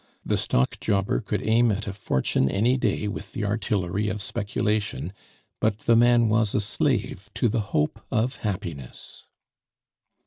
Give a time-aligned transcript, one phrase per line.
[0.25, 5.13] The stock jobber could aim at a fortune any day with the artillery of speculation,
[5.59, 9.25] but the man was a slave to the hope of happiness.